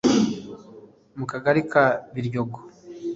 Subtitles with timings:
[1.17, 2.59] mu kagari ka Biryogo